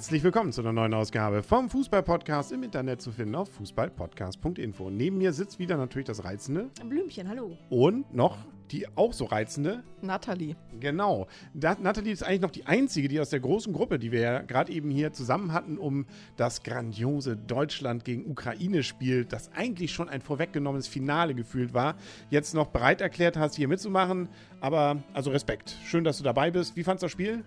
[0.00, 4.88] Herzlich willkommen zu einer neuen Ausgabe vom Fußball-Podcast im Internet zu finden auf fußballpodcast.info.
[4.88, 7.58] Neben mir sitzt wieder natürlich das reizende Blümchen, hallo.
[7.68, 8.38] und noch
[8.70, 10.56] die auch so reizende Nathalie.
[10.80, 11.26] Genau.
[11.52, 14.40] Da, Nathalie ist eigentlich noch die einzige, die aus der großen Gruppe, die wir ja
[14.40, 16.06] gerade eben hier zusammen hatten, um
[16.38, 21.94] das grandiose Deutschland gegen Ukraine Spiel, das eigentlich schon ein vorweggenommenes Finale gefühlt war,
[22.30, 24.30] jetzt noch bereit erklärt hast, hier mitzumachen.
[24.62, 25.76] Aber also Respekt.
[25.84, 26.74] Schön, dass du dabei bist.
[26.74, 27.44] Wie fandst du das Spiel?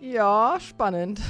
[0.00, 1.20] Ja, spannend.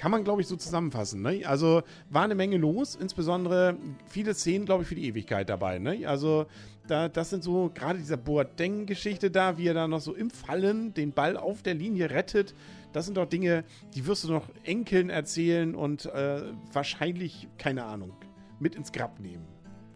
[0.00, 1.20] Kann man, glaube ich, so zusammenfassen.
[1.20, 1.42] Ne?
[1.44, 5.78] Also war eine Menge los, insbesondere viele Szenen, glaube ich, für die Ewigkeit dabei.
[5.78, 6.06] Ne?
[6.06, 6.46] Also
[6.86, 10.94] da, das sind so gerade dieser Boateng-Geschichte da, wie er da noch so im Fallen
[10.94, 12.54] den Ball auf der Linie rettet.
[12.94, 13.62] Das sind doch Dinge,
[13.94, 18.14] die wirst du noch Enkeln erzählen und äh, wahrscheinlich, keine Ahnung,
[18.58, 19.44] mit ins Grab nehmen.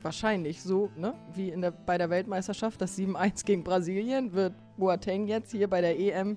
[0.02, 1.14] Wahrscheinlich so, ne?
[1.34, 5.80] Wie in der, bei der Weltmeisterschaft, das 7-1 gegen Brasilien, wird Boateng jetzt hier bei
[5.80, 6.36] der EM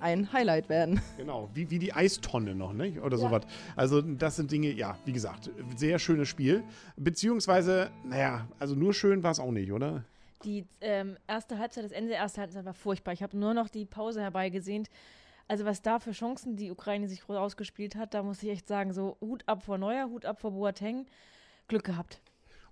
[0.00, 1.00] ein Highlight werden.
[1.16, 3.00] Genau, wie, wie die Eistonne noch, ne?
[3.02, 3.42] Oder sowas.
[3.76, 6.62] Also, das sind Dinge, ja, wie gesagt, sehr schönes Spiel.
[6.96, 10.04] Beziehungsweise, naja, also nur schön war es auch nicht, oder?
[10.44, 13.12] Die ähm, erste Halbzeit, das Ende der ersten Halbzeit war furchtbar.
[13.12, 14.88] Ich habe nur noch die Pause herbeigesehnt.
[15.48, 18.92] Also was da für Chancen die Ukraine sich rausgespielt hat, da muss ich echt sagen,
[18.92, 21.06] so Hut ab vor Neuer, Hut ab vor Boateng.
[21.68, 22.20] Glück gehabt.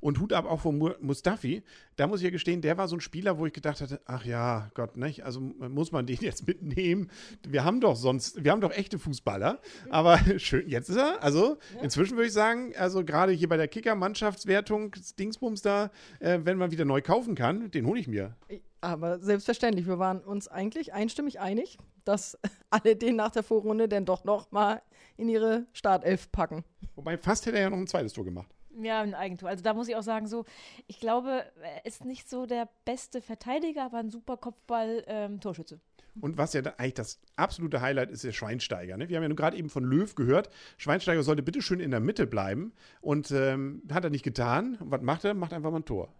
[0.00, 1.62] Und Hut ab auch von Mu- Mustafi.
[1.96, 4.24] Da muss ich ja gestehen, der war so ein Spieler, wo ich gedacht hatte, ach
[4.24, 5.24] ja, Gott, nicht?
[5.24, 7.10] Also muss man den jetzt mitnehmen.
[7.46, 9.58] Wir haben doch sonst, wir haben doch echte Fußballer.
[9.90, 11.22] Aber schön, jetzt ist er.
[11.22, 15.90] Also inzwischen würde ich sagen, also gerade hier bei der Kicker-Mannschaftswertung, Dingsbums da,
[16.20, 18.36] äh, wenn man wieder neu kaufen kann, den hole ich mir.
[18.80, 22.38] Aber selbstverständlich, wir waren uns eigentlich einstimmig einig, dass
[22.70, 24.80] alle den nach der Vorrunde dann doch noch mal
[25.16, 26.64] in ihre Startelf packen.
[26.94, 28.48] Wobei fast hätte er ja noch ein zweites Tor gemacht.
[28.80, 29.48] Ja, ein Eigentor.
[29.48, 30.44] Also da muss ich auch sagen, so,
[30.86, 35.80] ich glaube, er ist nicht so der beste Verteidiger, aber ein super Kopfball-Torschütze.
[36.20, 38.96] Und was ja da eigentlich das absolute Highlight ist, der Schweinsteiger.
[38.96, 39.08] Ne?
[39.08, 42.00] Wir haben ja nun gerade eben von Löw gehört, Schweinsteiger sollte bitte schön in der
[42.00, 42.72] Mitte bleiben.
[43.00, 44.76] Und ähm, hat er nicht getan.
[44.80, 45.34] Und was macht er?
[45.34, 46.12] Macht einfach mal ein Tor.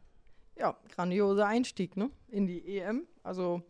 [0.57, 2.11] Ja, grandioser Einstieg, ne?
[2.29, 3.07] In die EM.
[3.23, 3.63] Also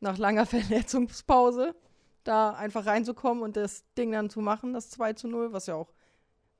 [0.00, 1.74] nach langer Verletzungspause
[2.24, 5.74] da einfach reinzukommen und das Ding dann zu machen, das 2 zu 0, was ja
[5.74, 5.92] auch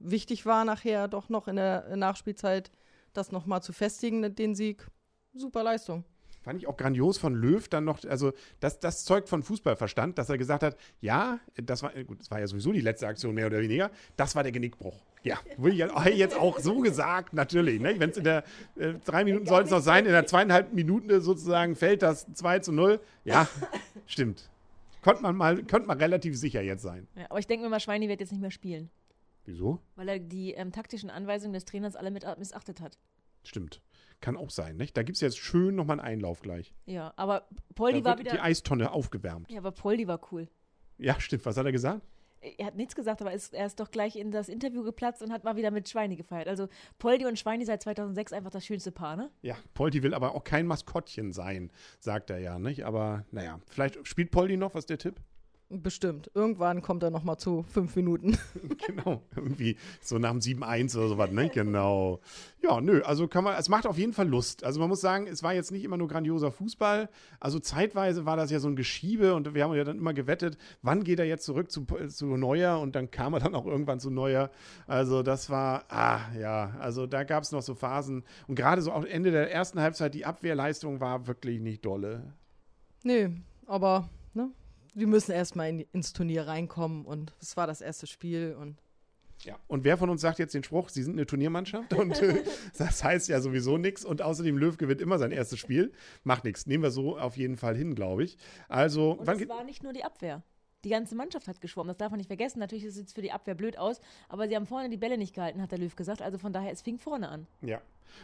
[0.03, 2.71] wichtig war, nachher doch noch in der Nachspielzeit
[3.13, 4.87] das nochmal zu festigen, den Sieg.
[5.35, 6.05] Super Leistung.
[6.43, 10.29] Fand ich auch grandios von Löw dann noch, also das, das zeugt von Fußballverstand, dass
[10.29, 13.47] er gesagt hat, ja, das war, gut, das war ja sowieso die letzte Aktion mehr
[13.47, 15.05] oder weniger, das war der Genickbruch.
[15.23, 17.81] Ja, würde ich ja- jetzt auch so gesagt, natürlich.
[17.81, 17.95] Ne?
[17.99, 18.43] Wenn es in der,
[18.75, 22.59] äh, drei Minuten soll es noch sein, in der zweieinhalb Minuten sozusagen fällt das 2
[22.59, 22.99] zu 0.
[23.25, 23.47] Ja,
[24.07, 24.51] stimmt.
[25.01, 27.07] Konnte man mal, könnte man relativ sicher jetzt sein.
[27.15, 28.91] Ja, aber ich denke mir mal, Schweini wird jetzt nicht mehr spielen,
[29.45, 29.81] Wieso?
[29.97, 32.99] weil er die ähm, taktischen Anweisungen des Trainers alle mit missachtet hat.
[33.45, 33.83] Stimmt.
[34.21, 34.97] Kann auch sein, nicht?
[34.97, 36.73] Da gibt es jetzt schön nochmal einen Einlauf gleich.
[36.87, 38.45] Ja, aber Poldi war wird die wieder.
[38.45, 39.51] Eistonne aufgewärmt.
[39.51, 40.49] Ja, aber Poldi war cool.
[40.99, 41.45] Ja, stimmt.
[41.45, 42.03] Was hat er gesagt?
[42.59, 45.33] Er hat nichts gesagt, aber ist, er ist doch gleich in das Interview geplatzt und
[45.33, 46.49] hat mal wieder mit Schweini gefeiert.
[46.49, 49.31] Also Poldi und Schweini seit 2006 einfach das schönste Paar, ne?
[49.43, 51.71] Ja, Poldi will aber auch kein Maskottchen sein,
[52.01, 52.85] sagt er ja, nicht?
[52.85, 55.21] Aber naja, vielleicht spielt Poldi noch, was ist der Tipp?
[55.81, 56.31] Bestimmt.
[56.35, 58.37] Irgendwann kommt er nochmal zu fünf Minuten.
[58.87, 61.49] genau, irgendwie so nach dem 7-1 oder sowas, ne?
[61.49, 62.21] Genau.
[62.61, 64.65] Ja, nö, also kann man, es macht auf jeden Fall Lust.
[64.65, 67.09] Also man muss sagen, es war jetzt nicht immer nur grandioser Fußball.
[67.41, 70.59] Also zeitweise war das ja so ein Geschiebe und wir haben ja dann immer gewettet,
[70.83, 73.99] wann geht er jetzt zurück zu, zu Neuer und dann kam er dann auch irgendwann
[73.99, 74.51] zu Neuer.
[74.87, 78.93] Also das war, ah, ja, also da gab es noch so Phasen und gerade so
[78.93, 82.35] auch Ende der ersten Halbzeit, die Abwehrleistung war wirklich nicht dolle.
[83.05, 83.31] Nö,
[83.67, 84.51] aber ne,
[84.95, 88.77] die müssen erstmal in, ins Turnier reinkommen und es war das erste Spiel und
[89.45, 89.57] Ja.
[89.67, 91.93] Und wer von uns sagt jetzt den Spruch, sie sind eine Turniermannschaft?
[91.99, 92.45] Und äh,
[92.79, 94.05] das heißt ja sowieso nichts.
[94.05, 95.93] Und außerdem, Löw gewinnt immer sein erstes Spiel.
[96.23, 96.67] Macht nichts.
[96.67, 98.37] Nehmen wir so auf jeden Fall hin, glaube ich.
[98.69, 100.43] Also, Und wann es war nicht nur die Abwehr.
[100.85, 102.59] Die ganze Mannschaft hat geschwommen, das darf man nicht vergessen.
[102.59, 105.35] Natürlich sieht es für die Abwehr blöd aus, aber sie haben vorne die Bälle nicht
[105.35, 106.23] gehalten, hat der Löw gesagt.
[106.23, 107.47] Also von daher, es fing vorne an.
[107.63, 107.81] Ja.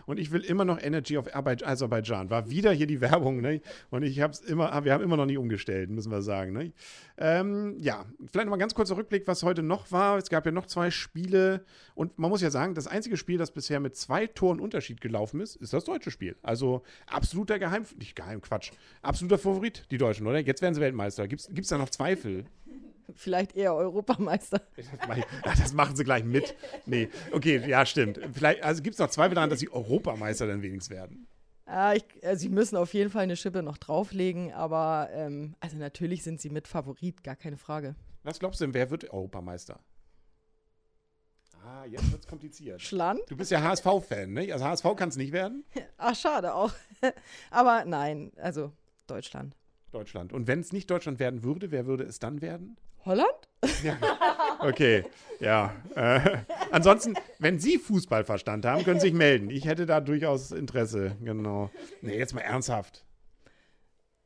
[0.07, 2.31] Und ich will immer noch Energy of Aserbaidschan.
[2.31, 3.61] War wieder hier die Werbung, ne?
[3.91, 6.73] Und ich habe es immer, wir haben immer noch nicht umgestellt, müssen wir sagen, ne?
[7.17, 10.19] Ähm, ja, vielleicht noch mal ganz kurzer Rückblick, was heute noch war.
[10.19, 11.65] Es gab ja noch zwei Spiele
[11.95, 15.41] und man muss ja sagen, das einzige Spiel, das bisher mit zwei Toren Unterschied gelaufen
[15.41, 16.37] ist, ist das deutsche Spiel.
[16.43, 18.71] Also absoluter Geheim, nicht Geheim, Quatsch,
[19.03, 20.39] absoluter Favorit, die Deutschen, oder?
[20.39, 21.27] Jetzt werden sie Weltmeister.
[21.27, 22.45] Gibt es da noch Zweifel?
[23.15, 24.63] Vielleicht eher Europameister.
[25.45, 26.55] Das machen sie gleich mit.
[26.87, 28.21] Nee, okay, ja, stimmt.
[28.33, 31.27] Vielleicht, also gibt es noch Zweifel daran, dass sie Europameister dann wenigstens werden.
[31.67, 35.77] Ja, ich, äh, sie müssen auf jeden Fall eine Schippe noch drauflegen, aber ähm, also
[35.77, 37.95] natürlich sind sie mit Favorit, gar keine Frage.
[38.23, 39.81] Was glaubst du denn, wer wird Europameister?
[41.65, 42.81] Ah, jetzt wird's kompliziert.
[42.81, 43.21] Schland?
[43.29, 44.51] Du bist ja HSV-Fan, ne?
[44.53, 45.65] Also HSV kann es nicht werden.
[45.99, 46.73] Ach, schade auch.
[47.51, 48.73] aber nein, also
[49.07, 49.55] Deutschland.
[49.93, 50.33] Deutschland.
[50.33, 52.77] Und wenn es nicht Deutschland werden würde, wer würde es dann werden?
[53.05, 53.49] Holland?
[53.83, 53.97] Ja.
[54.61, 55.05] Okay,
[55.39, 55.73] ja.
[55.95, 56.39] Äh,
[56.73, 59.51] ansonsten, wenn Sie Fußballverstand haben, können Sie sich melden.
[59.51, 61.17] Ich hätte da durchaus Interesse.
[61.23, 61.71] Genau.
[62.03, 63.05] Nee, jetzt mal ernsthaft.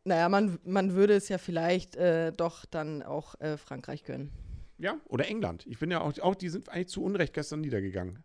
[0.04, 4.32] Naja, man, man würde es ja vielleicht äh, doch dann auch äh, Frankreich gönnen.
[4.78, 5.66] Ja, oder England.
[5.66, 8.24] Ich bin ja auch, auch, die sind eigentlich zu Unrecht gestern niedergegangen.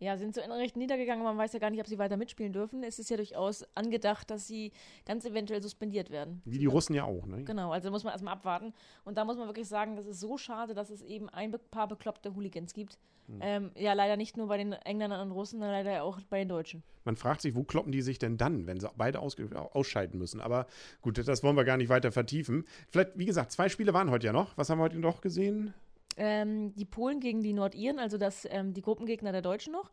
[0.00, 2.52] Ja, sind so in Recht niedergegangen, man weiß ja gar nicht, ob sie weiter mitspielen
[2.52, 2.82] dürfen.
[2.82, 4.72] Es ist ja durchaus angedacht, dass sie
[5.06, 6.42] ganz eventuell suspendiert werden.
[6.44, 7.44] Wie die Russen ja auch, ne?
[7.44, 8.74] Genau, also muss man erstmal abwarten.
[9.04, 11.88] Und da muss man wirklich sagen, das ist so schade, dass es eben ein paar
[11.88, 12.98] bekloppte Hooligans gibt.
[13.40, 16.48] Ähm, ja, leider nicht nur bei den Engländern und Russen, sondern leider auch bei den
[16.48, 16.82] Deutschen.
[17.04, 20.40] Man fragt sich, wo kloppen die sich denn dann, wenn sie beide ausscheiden müssen?
[20.40, 20.66] Aber
[21.00, 22.64] gut, das wollen wir gar nicht weiter vertiefen.
[22.90, 24.56] Vielleicht, wie gesagt, zwei Spiele waren heute ja noch.
[24.58, 25.72] Was haben wir heute noch gesehen?
[26.16, 29.90] Ähm, die Polen gegen die Nordiren, also das, ähm, die Gruppengegner der Deutschen noch.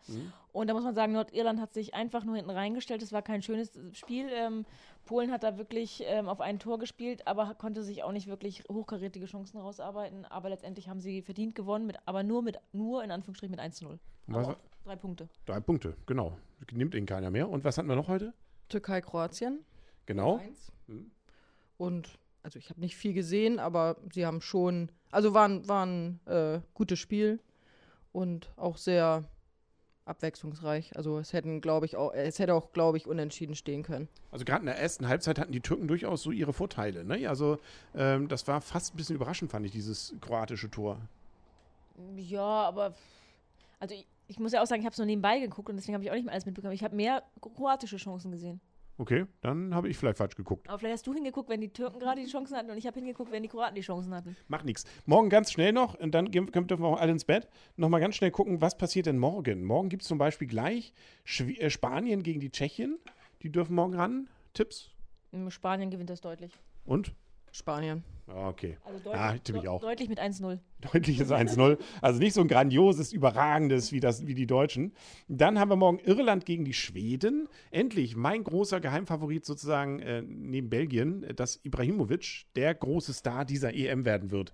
[0.51, 3.01] Und da muss man sagen, Nordirland hat sich einfach nur hinten reingestellt.
[3.01, 4.27] Es war kein schönes Spiel.
[4.31, 4.65] Ähm,
[5.05, 8.63] Polen hat da wirklich ähm, auf ein Tor gespielt, aber konnte sich auch nicht wirklich
[8.69, 10.25] hochkarätige Chancen rausarbeiten.
[10.25, 13.77] Aber letztendlich haben sie verdient gewonnen, mit, aber nur mit, nur in Anführungsstrichen mit 1
[13.77, 13.99] zu 0.
[14.27, 15.29] Was Aber war- auch drei Punkte.
[15.45, 16.37] Drei Punkte, genau.
[16.71, 17.49] Nimmt ihnen keiner mehr.
[17.49, 18.33] Und was hatten wir noch heute?
[18.69, 19.65] Türkei, Kroatien.
[20.05, 20.39] Genau.
[20.87, 21.11] Mhm.
[21.77, 25.85] Und also ich habe nicht viel gesehen, aber sie haben schon, also war ein, war
[25.85, 27.39] ein äh, gutes Spiel
[28.11, 29.23] und auch sehr
[30.05, 30.95] abwechslungsreich.
[30.95, 34.07] Also es hätten, glaube ich, auch, es hätte auch, glaube ich, unentschieden stehen können.
[34.31, 37.03] Also gerade in der ersten Halbzeit hatten die Türken durchaus so ihre Vorteile.
[37.03, 37.27] Ne?
[37.27, 37.59] Also
[37.95, 40.97] ähm, das war fast ein bisschen überraschend, fand ich, dieses kroatische Tor.
[42.15, 42.95] Ja, aber
[43.79, 45.93] also ich, ich muss ja auch sagen, ich habe es nur nebenbei geguckt und deswegen
[45.93, 46.73] habe ich auch nicht mehr alles mitbekommen.
[46.73, 47.23] Ich habe mehr
[47.55, 48.59] kroatische Chancen gesehen.
[49.01, 50.69] Okay, dann habe ich vielleicht falsch geguckt.
[50.69, 52.99] Aber vielleicht hast du hingeguckt, wenn die Türken gerade die Chancen hatten und ich habe
[52.99, 54.37] hingeguckt, wenn die Kroaten die Chancen hatten.
[54.47, 54.83] Macht nichts.
[55.07, 58.13] Morgen ganz schnell noch, und dann gehen- dürfen wir auch alle ins Bett, nochmal ganz
[58.13, 59.63] schnell gucken, was passiert denn morgen.
[59.63, 60.93] Morgen gibt es zum Beispiel gleich
[61.23, 62.99] Schwi äh, Spanien gegen die Tschechien.
[63.41, 64.29] Die dürfen morgen ran.
[64.53, 64.91] Tipps?
[65.49, 66.51] Spanien gewinnt das deutlich.
[66.85, 67.15] Und?
[67.51, 68.03] Spanien.
[68.33, 68.77] Ja, okay.
[68.83, 69.81] Also Ah, deutlich, tippe ich auch.
[69.81, 70.59] deutlich mit 1-0.
[70.93, 71.77] Deutliches 1-0.
[72.01, 74.93] Also nicht so ein grandioses, überragendes wie, das, wie die Deutschen.
[75.27, 77.47] Dann haben wir morgen Irland gegen die Schweden.
[77.71, 84.05] Endlich mein großer Geheimfavorit sozusagen äh, neben Belgien, dass Ibrahimovic der große Star dieser EM
[84.05, 84.53] werden wird.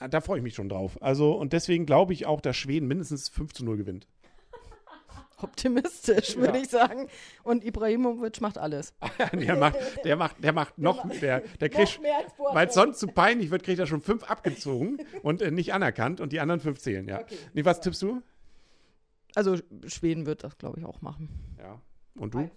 [0.00, 0.96] Äh, Da freue ich mich schon drauf.
[1.02, 4.06] Also, und deswegen glaube ich auch, dass Schweden mindestens 5 zu 0 gewinnt.
[5.40, 7.08] Optimistisch, würde ich sagen.
[7.42, 8.94] Und Ibrahimovic macht alles.
[9.32, 12.00] der macht, der macht, der macht noch, der, der kriegt,
[12.52, 16.20] weil es sonst zu peinlich wird, kriegt er schon fünf abgezogen und äh, nicht anerkannt
[16.20, 17.20] und die anderen fünf zählen, ja.
[17.20, 17.36] Okay.
[17.54, 18.22] Nee, was tippst du?
[19.34, 19.56] Also
[19.86, 21.28] Schweden wird das, glaube ich, auch machen.
[21.58, 21.80] Ja.
[22.16, 22.50] Und du?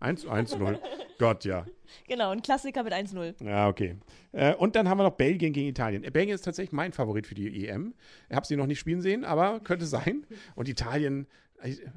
[0.00, 0.78] 1 1-0.
[1.18, 1.66] Gott, ja.
[2.08, 3.44] Genau, ein Klassiker mit 1-0.
[3.44, 3.96] Ja, okay.
[4.32, 6.04] Äh, und dann haben wir noch Belgien gegen Italien.
[6.04, 7.94] Äh, Belgien ist tatsächlich mein Favorit für die EM.
[8.30, 10.26] Ich habe sie noch nicht spielen sehen, aber könnte sein.
[10.54, 11.26] Und Italien,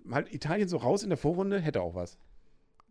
[0.03, 2.17] mal Italien so raus in der Vorrunde, hätte auch was.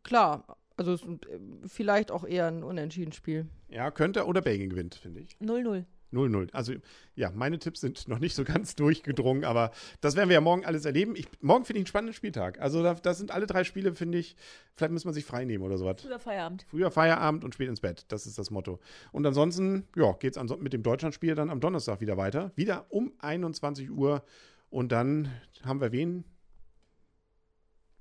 [0.02, 3.46] Klar, also es, äh, vielleicht auch eher ein Unentschieden-Spiel.
[3.68, 5.36] Ja, könnte oder Belgien gewinnt, finde ich.
[5.40, 5.84] 0-0.
[6.12, 6.48] 0-0.
[6.52, 6.74] Also
[7.16, 10.64] ja, meine Tipps sind noch nicht so ganz durchgedrungen, aber das werden wir ja morgen
[10.64, 11.16] alles erleben.
[11.16, 12.60] Ich, morgen finde ich einen spannenden Spieltag.
[12.60, 14.36] Also da, das sind alle drei Spiele, finde ich,
[14.76, 16.00] vielleicht muss man sich frei nehmen oder sowas.
[16.00, 16.66] Früher Feierabend.
[16.68, 18.04] Früher Feierabend und spät ins Bett.
[18.08, 18.80] Das ist das Motto.
[19.12, 22.52] Und ansonsten, ja, geht es mit dem Deutschlandspiel dann am Donnerstag wieder weiter.
[22.54, 24.22] Wieder um 21 Uhr.
[24.70, 25.28] Und dann
[25.64, 26.24] haben wir wen?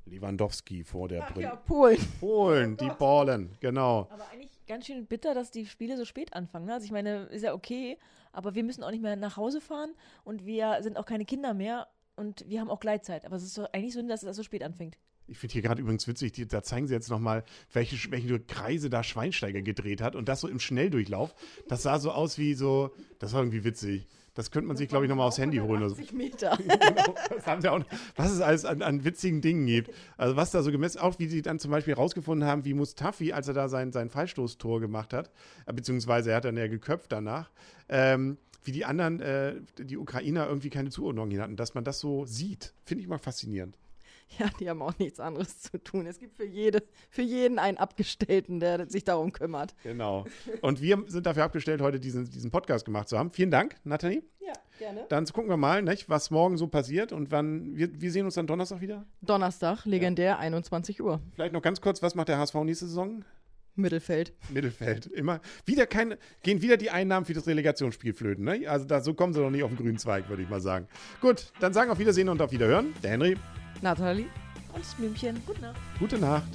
[0.06, 1.60] Lewandowski vor der Brille.
[1.66, 1.98] Polen.
[2.20, 4.08] Polen, die Ballen, genau.
[4.12, 6.66] Aber eigentlich ganz schön bitter, dass die Spiele so spät anfangen.
[6.66, 6.74] Ne?
[6.74, 7.98] Also ich meine, ist ja okay,
[8.32, 11.54] aber wir müssen auch nicht mehr nach Hause fahren und wir sind auch keine Kinder
[11.54, 13.26] mehr und wir haben auch Gleitzeit.
[13.26, 14.98] Aber es ist doch eigentlich so, dass es so spät anfängt.
[15.26, 18.90] Ich finde hier gerade übrigens witzig, die, da zeigen sie jetzt nochmal, welche, welche Kreise
[18.90, 21.34] da Schweinsteiger gedreht hat und das so im Schnelldurchlauf.
[21.70, 24.06] Das sah so aus wie so, das war irgendwie witzig.
[24.36, 25.84] Das könnte man sich, glaube ich, nochmal aufs Handy holen.
[25.84, 25.96] Oder so.
[25.96, 26.58] 80 Meter.
[26.64, 27.80] Genau, das haben sie auch
[28.16, 29.92] was es alles an, an witzigen Dingen gibt.
[30.18, 33.32] Also was da so gemessen, auch wie sie dann zum Beispiel rausgefunden haben, wie Mustafi,
[33.34, 35.30] als er da sein, sein Freistoßtor gemacht hat,
[35.66, 37.52] äh, beziehungsweise er hat dann ja geköpft danach,
[37.90, 42.00] ähm, wie die anderen, äh, die Ukrainer irgendwie keine Zuordnung hin hatten, dass man das
[42.00, 42.74] so sieht.
[42.86, 43.78] Finde ich mal faszinierend.
[44.40, 46.06] Ja, die haben auch nichts anderes zu tun.
[46.06, 49.76] Es gibt für, jede, für jeden einen Abgestellten, der sich darum kümmert.
[49.84, 50.26] Genau.
[50.62, 53.32] Und wir sind dafür abgestellt, heute diesen, diesen Podcast gemacht zu haben.
[53.32, 54.24] Vielen Dank, Nathalie.
[54.40, 55.06] Ja, gerne.
[55.10, 57.76] Dann gucken wir mal, nicht, was morgen so passiert und wann.
[57.78, 59.06] Wir, wir sehen uns dann Donnerstag wieder.
[59.22, 61.22] Donnerstag, legendär, 21 Uhr.
[61.36, 63.24] Vielleicht noch ganz kurz, was macht der HSV nächste Saison?
[63.76, 64.34] Mittelfeld.
[64.50, 65.08] Mittelfeld.
[65.08, 65.42] Immer.
[65.66, 68.44] Wieder keine, gehen wieder die Einnahmen für das Relegationsspiel flöten.
[68.44, 68.68] Ne?
[68.68, 70.88] Also da, so kommen sie noch nicht auf den grünen Zweig, würde ich mal sagen.
[71.22, 72.94] Gut, dann sagen auf Wiedersehen und auf Wiederhören.
[73.02, 73.36] Der Henry.
[73.84, 74.28] Nathalie.
[74.74, 75.40] Und das Blümchen.
[75.46, 75.76] Gute Nacht.
[76.00, 76.48] Gute Nacht.